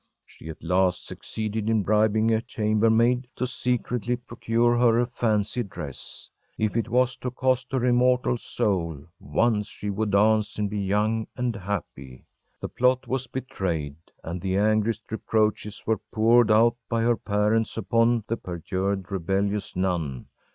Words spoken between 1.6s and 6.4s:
in bribing a chambermaid to secretly procure her a fancy dress.